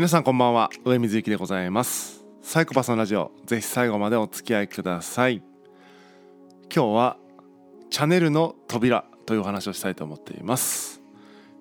[0.00, 0.70] 皆さんこんばんは。
[0.82, 2.24] 上水幸でございます。
[2.40, 3.32] サイコパスのラジオ。
[3.44, 5.42] ぜひ最後までお付き合いください。
[6.74, 7.16] 今日は
[7.90, 11.02] チャネルの扉というお話をしたいと思っています、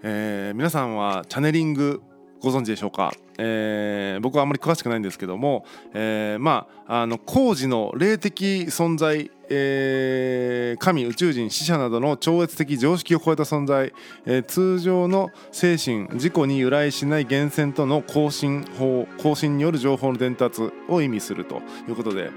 [0.04, 2.02] えー、皆さんはチャネリング
[2.42, 13.94] ご存知でしょうか、えー、僕はあまり詳しくないんですけども、えー、まああの工事の霊的存在えー、神宇宙人死者などの超越的常識を超えた存在、
[14.28, 22.30] え、通常の精神自己に由来しない源泉との更新法更新による情報の伝達を意味するということで、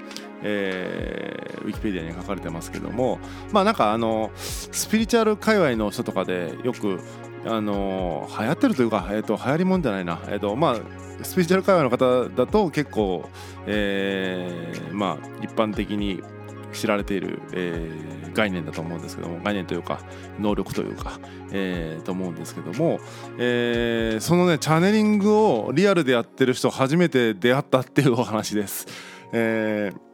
[0.43, 3.19] えー、ウィキペディアに書かれてますけども
[3.53, 7.01] まあなんかあのスピリチュアル界隈の人とかでよく
[7.45, 13.29] あの流行ってるというか、えーと、流行りもんじゃないな、えーとまあ、スピリチュアル界隈の方だと結構、
[13.67, 16.23] えー、まあ一般的に
[16.73, 20.01] 知られている、えー、概念だと思うんですけども概念というか
[20.39, 21.19] 能力というか、
[21.51, 23.01] えー、と思うんですけども、
[23.39, 28.87] えー、そのねチャネリングをリアルでやってる人初めて出会ったっていうお話です。
[29.33, 30.12] えー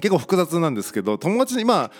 [0.00, 1.90] 結構複雑なんですけど友達にまあ、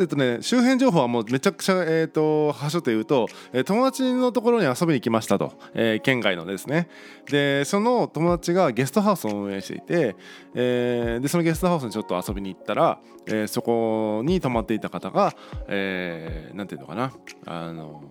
[0.00, 6.88] えっとね、周辺情報はもうめちゃくちゃ、えーと、はしょって言うと、え、友達のところに遊びに来ましたと、えー、県外のですね。
[7.30, 10.16] でその友達がゲストハウスを運営していて、
[10.54, 15.34] えー、でそのゲストハウスにちょっと遊びに行ったら、えー、そこに泊まっていた方が、
[15.68, 17.12] えー、ていうのかな。
[17.46, 18.02] あの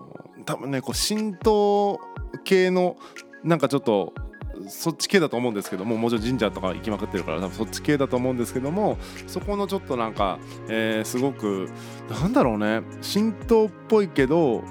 [0.46, 2.00] 多分ねこう神道
[2.44, 2.98] 系の
[3.44, 4.14] なんかちょっと
[4.68, 10.40] そっち系だと思うんですけどももちろん神社とか行きまくってるから多分そっち系だと思うんですけどもそこのちょっとなんか、
[10.70, 11.70] えー、すごく
[12.10, 12.82] なんだろうね
[13.14, 14.64] 神道っぽいけど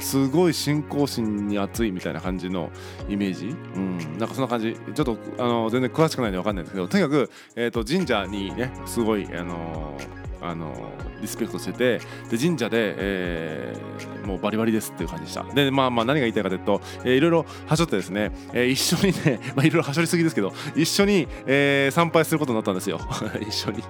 [0.00, 2.70] すごい信仰心に熱いみたいな感じの
[3.08, 4.76] イメージ、うん、なんかそんな感じ。
[4.94, 9.96] ちょっとあの全然詳しくないんで分かんないんですけどとにかく、えーと、神社にねすごいあの
[10.40, 10.74] あの
[11.20, 12.00] リスペクトしてて
[12.30, 15.42] で神社で、えー、もうバリバリですっていう感じでした。
[15.44, 23.00] でまあまあ何が言いたいかというと、えー、いろいろはしょってですね、えー、一緒にね、 まあ、いろいろはしょりすぎですけど一緒に、えー、参拝することになったんですよ。
[23.40, 23.82] 一緒に。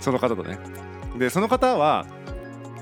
[0.00, 0.58] その方とね。
[1.18, 2.06] でその方は、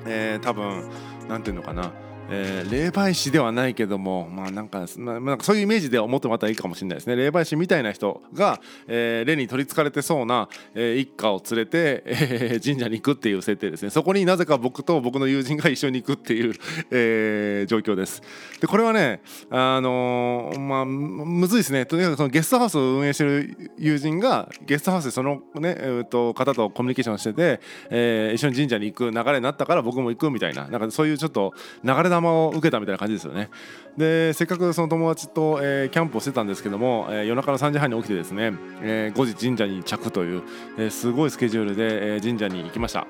[0.07, 0.85] えー、多分
[1.29, 1.93] なんていうのかな。
[2.31, 7.17] えー、霊媒師ではないけども、まあ、なんかなんかそういうイメージで思ってもらったらいいかもしれないですね。
[7.17, 13.91] 霊媒師みたいな人が、えー、霊に取りつかれてそうな、えー、一家を連れて、えー、神社に行くっていう設定ですね。
[13.91, 16.55] そこになぜか僕と僕の友人が一緒に行くっていう、
[16.91, 18.23] えー、状況です。
[18.61, 19.21] でこれはね
[19.51, 21.85] あのー、まあむずいですね。
[21.87, 27.61] とにかくそのゲストハウスを運営してる友人がゲストハウスでそのね、えー、と方とコミュニケーションしてて、
[27.91, 31.53] えー、一緒に神社に行く流れになったから僕も行くみたいななんかそういうちょっと
[31.83, 33.51] 流れ玉を受けたみたいな感じですよね。
[33.97, 38.53] でせっかくその友達と、えー、キャンプをしてたんですけども、えー、夜中の3時半に起きてですね、
[38.83, 40.43] えー、5時神社に着という、
[40.79, 43.07] え、すごいスケジュールで、え、神社に行きました。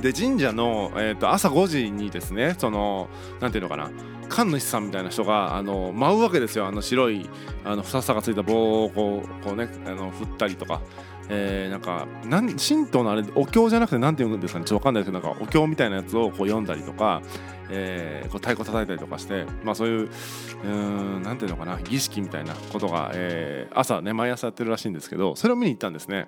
[0.00, 3.08] で神社の、えーと、朝5時にですねその
[3.40, 3.90] なんていうのかな
[4.30, 6.66] 神主さんみたいな人があの舞うわけですよ。
[6.66, 7.28] あの白い
[7.64, 10.80] あのふささがついた棒をこうこうねあの振ったりとか。
[11.32, 12.08] えー、なんか
[12.58, 17.22] 神道のあれお経じゃなくて何て言うんですかねちょっと分かんないですけどなんかお経みたいなやつをこう読んだりとか、
[17.70, 20.10] えー、こう太鼓叩いたりとかしてまあそういう
[21.22, 26.26] 何て言うのかな儀式みたいなことが、えー、朝ね毎朝やってるらしいんですけどそれを見に行ったんですね。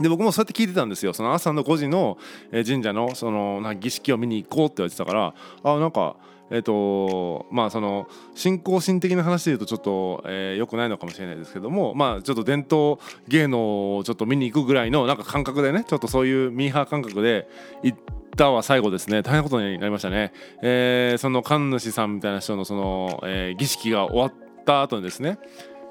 [0.00, 2.16] で僕もそうやって聞いてたんですよその朝の5時の
[2.52, 6.16] 神社のそのな儀式を見に行こうって言われてたからあなんか
[6.50, 17.48] えっ、ー、とまあその信仰心的な話で言うとちょっと、えー、よくないのかもしれないですけどもまあちょっと伝統芸能をちょっと見に行くぐらいのなんか感覚でねちょっとそういうミーハー感覚で
[17.82, 17.98] 行っ
[18.36, 19.22] たは最後ですね。
[19.22, 24.32] 大変なことになりましたね、えー、その神主さんみたいな人のその、えー、儀式が終わっ
[24.64, 25.38] た後にですね、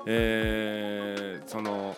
[0.06, 1.96] えー、その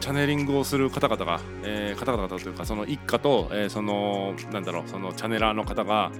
[0.00, 6.10] チャネリングをする方々が、えー、方々というかその一家と、えー、そのなんだろうそのチャネラーの方が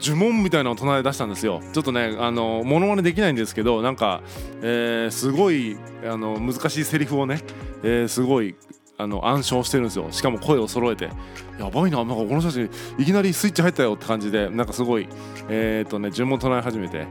[0.00, 1.60] 呪文みたいなのを唱え出したんですよ。
[1.72, 4.22] ちょっとねあのモノマネできないんですけどなんか、
[4.62, 7.40] えー、すごいあの難しいセリフをね、
[7.82, 8.54] えー、すごい
[8.96, 10.08] あの暗唱してるんですよ。
[10.10, 11.10] しかも声を揃えて。
[11.58, 15.08] やばいななんかこの人たちいきなりスイッチ入ったよって感じでなんかすごい
[15.48, 17.06] えっ、ー、とね呪文唱え始めて。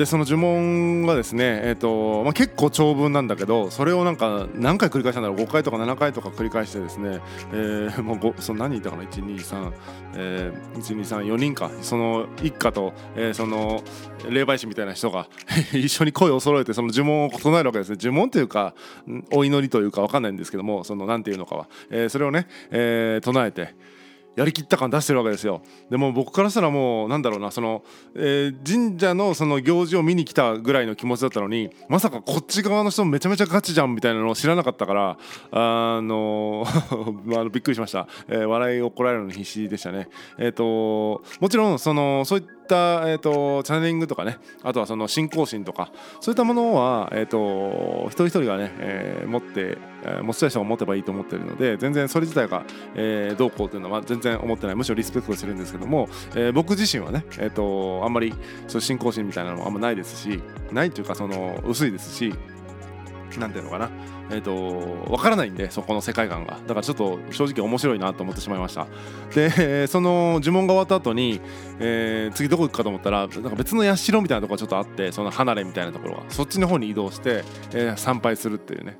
[0.00, 7.20] でその呪文がですね、えーとまあ、結構長文なんだけどそれをなんか何回繰り返したんだろう5回とか7回とか繰り返してですね、
[7.52, 9.72] えー、もうその何人いたかな123、
[10.14, 13.82] えー、1234人かその一家と、えー、その
[14.26, 15.28] 霊媒師みたいな人が
[15.74, 18.72] 一緒に声を揃えてその呪文を唱えるわけですね呪文というか
[19.34, 23.99] お祈りというか分かんないんですけどもその何ていうのかは、えー、それをね、えー、唱えて。
[24.36, 25.62] やりきった感出してるわけですよ。
[25.90, 27.82] でも僕からしたらもうなんだろうなその、
[28.14, 35.18] えー、神社のその行事を見に来たぐらいの気持ちだったのにまさかこっち側の人めちゃめちゃガチじゃんみたいなのを知らなかったから
[35.50, 40.08] あの あのびっくりしました、えー、笑いを怒られるのに必死でしたね。
[40.38, 45.90] えっ、ー、ともちろんそのそういった、えー、とチャネリングとかねあとはその信仰心とか
[46.20, 52.64] そういったものは、えー、と一人一人がね、えー持って、えー持ちたい人が持てばいいと思ってるので全然それ自体が、
[52.94, 54.76] えーどうこうというのは全然思ってない。
[54.76, 58.34] むしろリスペクトしてるんですけども、えー僕自身はね、えー、とあんまり
[58.68, 62.34] そ信仰心みたいなのもあんまないですしないというかその薄いですし
[63.38, 63.90] なんていうのかな
[64.32, 68.86] えー、とわからないんでそこの世界観がだからちょっと正直面白いなと思ってしまいました
[69.34, 71.40] でその呪文が終わった後に、
[71.80, 78.98] えー次どこ行くかと思ったらなんか別の社みたいなとこちょっとあってその離れみたいなところがそっちの方に移動して、えー参拝するっていうね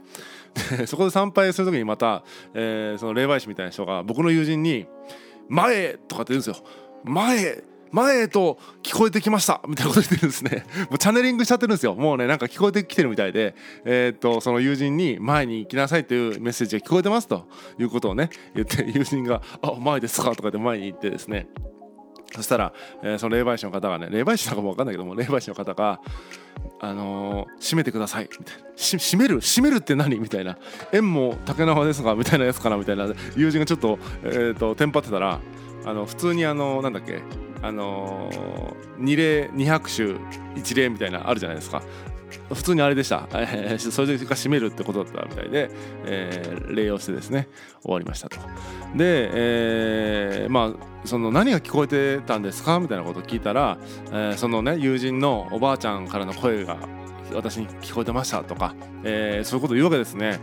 [0.87, 2.25] そこで参拝する時にまた、
[2.55, 4.87] えーその霊媒師みたいな人が僕の友人に
[5.49, 6.57] 「前!」とかって言うんですよ
[7.05, 7.63] 「前!」
[7.93, 9.61] 前へと聞こえてきました。
[9.67, 10.65] みたいなこと言ってるんですね。
[10.91, 11.95] もうチャネリングしちゃってるんですよ。
[11.95, 13.55] もうね、なんか聞こえてきてるみたいで、
[13.85, 17.49] えーっと、その友人に前に行きなさいというメッセージが聞こえてますと。
[17.79, 20.35] いうことをね、言って、友人が、あ、前ですか？
[20.37, 21.49] とかって前に行ってですね、
[22.33, 22.73] そしたら、
[23.03, 26.01] えーその霊媒師の方がね、霊媒師なのかも分かんないけども、霊媒師の方が、
[26.81, 28.29] あのー閉めてください。
[28.39, 28.63] みたいな。
[28.77, 29.41] 閉める？
[29.41, 30.19] 閉めるって何？
[30.19, 30.59] みたいな。
[30.93, 32.15] 縁も竹縄ですが？
[32.15, 32.77] みたいなやつかな？
[32.77, 33.09] みたいな。
[33.37, 35.41] 友人がちょっと,、えー、とテンパってたら
[35.85, 37.21] あの普通にあのなんだっけ？
[37.63, 40.15] あのー二礼二拍手
[40.55, 41.83] 一礼みたいなあるじゃないですか。
[42.55, 45.71] 普通にあれでした、えーそれが閉めるってことだったみたいで、
[46.05, 47.49] えー礼をしてですね
[47.83, 48.37] 終わりましたと。
[48.95, 53.79] で、えーまあその何が聞こえてたんですかみたいなことを聞いたら、
[54.11, 56.77] えーそのね友人のおばあちゃんからの声が
[57.33, 60.39] 私に聞こえてましたとか、えーそういうことを言うわけですね。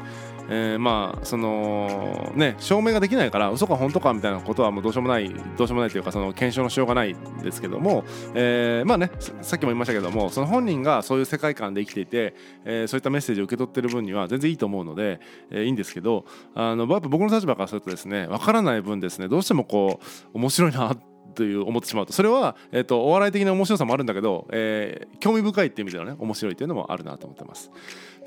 [0.50, 8.04] えーまあそのね証明ができないから嘘か本当かみたいなことはもうどうしようもないどうしようもないというかその検証のしようがないんですけども、
[8.34, 9.12] えーまあね
[9.42, 12.36] さっきも言いましたけどもその本人がそういう世界観で生きていて、
[12.66, 15.20] えーそういったメッセージを受け取ってる分には全然いいと思うので、
[15.52, 20.00] えーいいんですけどあのやっぱ僕の立場からするとですねわからない分ですねどうしてもこ
[20.34, 22.14] う面白いなってという思ってしまうと。
[22.14, 27.72] それは、えー、とお笑い的な面白さもあるんだけど、えー興味深いっていう意味でのね面白いっていうのもあるなと思ってます。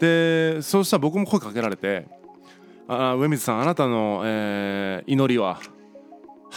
[0.00, 2.06] でそうしたら僕も声かけられて
[2.88, 5.58] 「ああ上水さんあなたの、えー祈りは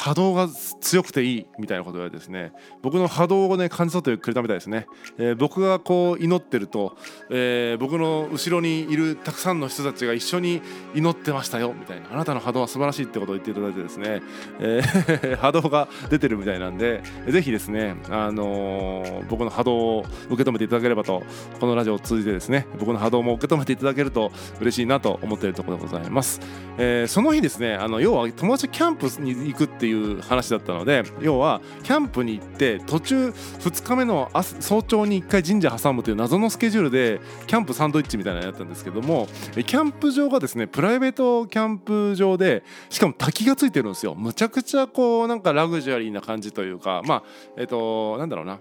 [0.04, 0.50] 波動が
[0.82, 2.52] 強くていいみたいなことを言われてですね
[2.82, 4.86] 僕の波動をね感じ取ってくれたみたいですね、
[5.18, 6.98] えー僕がこう祈ってると、
[7.30, 10.62] えー僕の後ろにいるたくさんの人たちが一緒に
[10.94, 12.08] 祈ってましたよみたいな。
[12.12, 14.22] あなたの波動は素晴らしいってことを言っていただいてですね、
[14.60, 21.24] えー 波動が出てるみたいなんでぜひですね、あのー僕の波動を受け止めていただければと
[21.60, 26.42] このラジオを通じてですね僕の波動も受け止めていただけると嬉しいなと思っているところでございます、
[26.78, 44.16] えーその日ですねあの要は友達キャンプに行くっていうう話だったので要はキャンプに行って途中2日目の早朝に1回神社挟むという謎のスケジュールでキャンプサンドイッチみたいなのやったんですけどもキャンプ場がですねプライベートキャンプ場でしかも滝がついてるんですよ。
[44.16, 47.24] むちゃくちゃこうなんかラグジュアリーな感じというかまあ
[47.58, 48.60] えっ、となんだろうな。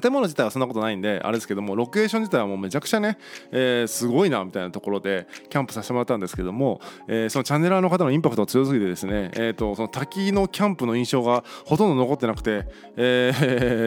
[0.00, 3.18] 建物自体はそんなことないんであれですけどもロケーション自体はもうめちゃくちゃね、
[3.50, 12.66] えーすごいなみたいなところでキャンプさせてもらったんですけども、えーそのチャンネラーの方のインパクトが強すぎてですね、えー、とその滝のキャンプの印象がほとんど残ってなくて、
[12.96, 13.32] え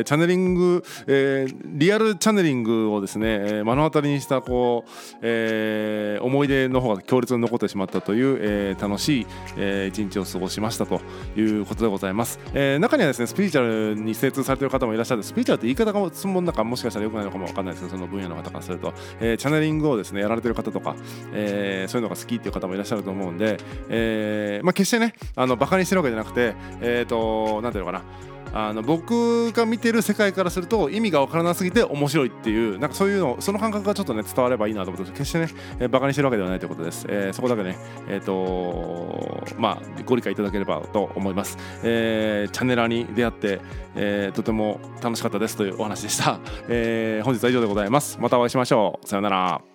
[0.02, 4.90] ー チャネリング、えーリアルチャネリングをですね、目の当たりにしたこう、
[5.22, 9.28] えー思い出の方が強烈に残ってしまったという、えー楽しい、
[9.58, 11.02] えー一日を過ごしましたと
[11.38, 20.96] いうことでございます、えー中にはですねスピリチュアルに精通されてる方もいらっしゃってスピリチュアルって言い方かも質問なんかもしかしたら良くないのかもわかんないですけどその分野の方からすると、えーチャネリングをですねやられてる方とか、
[21.34, 23.58] えーそういうのが好きっていう方もいらっしゃると思うんで、
[23.90, 28.35] えーまあ、決してねあのバカにしてるわけじゃなくてえっ、と何ていうのかな。
[28.58, 43.60] あの僕が見てる世界からすると意味が分からなすぎて面白いっていうなんかそういうのその感覚がちょっとね伝わればいいなと思って決してね、えーバカにしてるわけではないということです、えーそこだけねえっ、とまあご理解いただければと思います、えーチャンネラーに出会って、
[43.96, 48.18] えーとても楽しかったですというお話でした、えー本日は以上でございます。
[48.22, 49.08] またお会いしましょう。
[49.08, 49.75] さようなら。